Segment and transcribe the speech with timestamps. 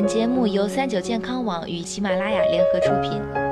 [0.00, 3.47] 本节目由三九健康网与喜马拉雅联合出品。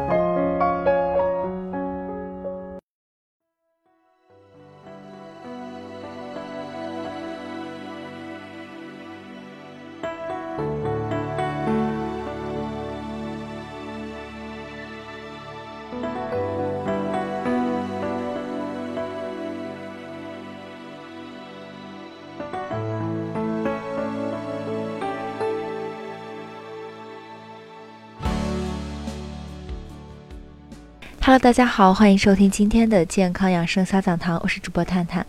[31.26, 35.26] Hello，大家好，欢迎收听今天的健康养生小讲堂，我是主播探探。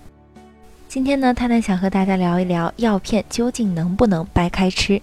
[0.88, 5.02] 今天呢，探探想和大家聊一聊药片究竟能不能掰开吃。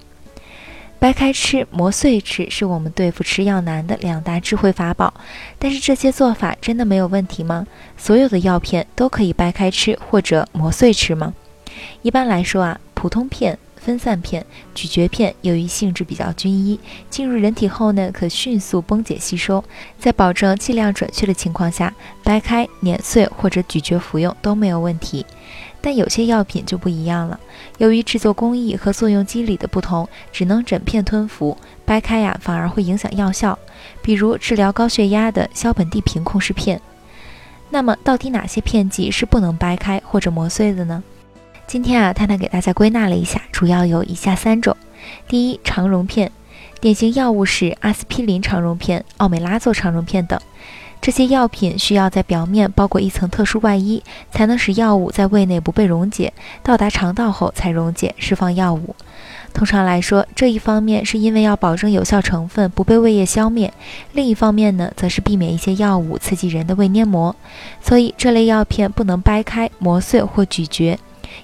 [1.01, 5.13] 掰开吃、磨碎吃是我们对付吃药难的两大智慧法宝。
[5.59, 7.67] 但是这些做法真的没有问题吗？
[7.97, 11.35] 所有的药片都可以掰开吃或者磨碎吃吗？
[12.03, 13.59] 一般来说啊，普通片。
[13.85, 19.63] 分散片、咀嚼片由于性质比较均一，进入人体后呢，可迅速崩解吸收，
[19.99, 25.27] 在保证剂量准确的情况下，掰开、碾碎或者咀嚼服用都没有问题。
[25.83, 27.39] 但有些药品就不一样了，
[27.77, 33.59] 由于制作工艺和作用机理的不同，只能整片吞服，掰开呀反而会影响药效。
[34.01, 36.81] 比如治疗高血压的硝苯地平控制片。
[37.69, 41.05] 那么，到底哪些片剂是不能掰开或者磨碎的呢？
[41.67, 44.77] 今天啊，探探给大家归纳了一下，主要有以下三种：
[45.27, 46.31] 第一，肠溶片，
[46.81, 50.39] 典型药物是阿司匹林肠溶片、奥美拉唑肠溶片等。
[51.01, 58.95] 这些药品需要在表面包裹一层特殊外衣，才能使药物在胃内不被溶解，到达肠道后才溶解释放药物。
[59.53, 63.73] 通常来说，这一方面是因为要保证有效成分不被胃液消灭，
[64.13, 67.35] 另一方面呢，则是避免一些药物刺激人的胃黏膜，
[67.83, 70.99] 所以这类药片不能掰开、磨碎或咀嚼。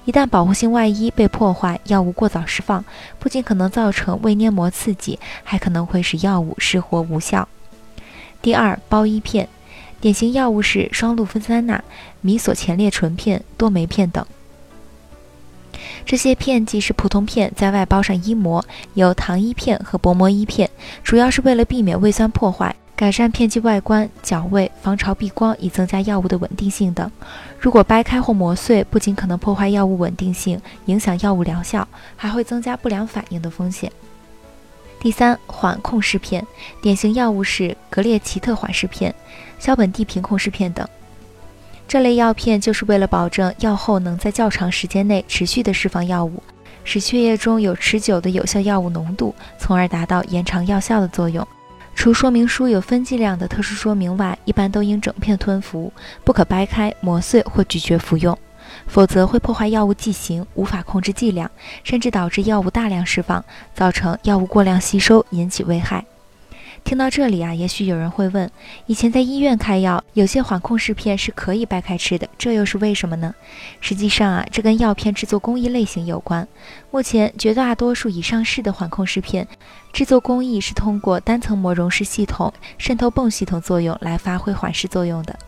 [0.05, 2.85] 一旦保护性外衣被破坏，药物过早释放，
[3.19, 7.49] 不仅可能造成胃黏膜刺激，还可能会使药物失活无效。
[8.43, 9.49] 第二，包衣片，
[10.01, 11.83] 典型药物是双氯芬酸钠、
[12.21, 14.25] 米索前列醇片、多酶片等。
[16.05, 18.65] 这些片剂是普通片，在外包上衣膜，
[18.95, 20.71] 有糖衣片和薄膜衣片，
[21.05, 22.75] 主要是为了避免胃酸破坏。
[23.01, 27.11] 改善片剂外观、角位、防潮避光，以增加药物的稳定性等。
[27.59, 33.91] 如果掰开或磨碎，不仅可能破坏药物稳定性，影响药物疗效，还会增加不良反应的风险。
[35.01, 36.47] 第三，缓控释片，
[36.83, 39.15] 典型药物是格列齐特缓释片、
[39.59, 40.87] 硝苯地平控释片等。
[41.89, 46.43] 这类药片就是为了保证药后能在较长时间内持续的释放药物，
[46.85, 51.49] 使血液中有持久的有效药物浓度，从而达到延长药效的作用。
[51.95, 55.93] 除说明书有分剂量的特殊说明外，一般都应整片吞服，
[56.25, 58.37] 不可掰开、磨碎或咀嚼服用，
[58.87, 61.51] 否则会破坏药物剂型，无法控制剂量，
[61.85, 66.05] 甚至导致药物大量释放，造成药物过量吸收，引起危害。
[66.83, 68.51] 听到这里啊，也许有人会问：
[68.87, 73.33] 以前在医院开药，有些缓控释片是可以掰开吃的，这又是为什么呢？
[73.81, 76.47] 实际上啊，这跟药片制作工艺类型有关。
[76.91, 79.47] 目前绝大多数已上市的缓控释片，
[79.93, 85.39] 制作工艺是通过单层膜溶释系统、渗透泵系统作用来发挥缓释作用的。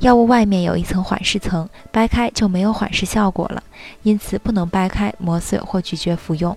[0.00, 3.62] 药物外面有一层缓释层，掰开就没有缓释效果了，
[4.02, 6.56] 因此不能掰开、磨碎或咀嚼服用。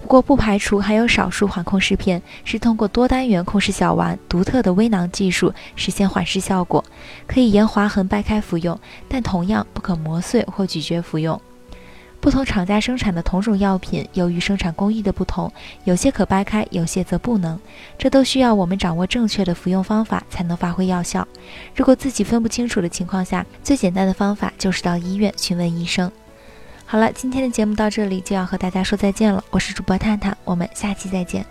[0.00, 6.84] 不过，不排除还有少数缓控释片是通过多单元控释小丸独特的微囊技术实现缓释效果，
[7.26, 11.40] 可以沿划痕掰开服用，但同样不可磨碎或咀嚼服用。
[12.20, 15.52] 不同厂家生产的同种药品，由于生产工艺的不同，
[15.84, 17.58] 有些可掰开，有些则不能。
[17.98, 21.26] 这都需要我们掌握正确的服用方法才能发挥药效。
[21.74, 26.10] 如果自己分不清楚的情况下，最简单的方法就是到医院询问医生。
[26.88, 29.42] 好了，今天的节目到这里就要和大家说再见了。
[29.50, 31.44] 我是主播探探，我们下期再见。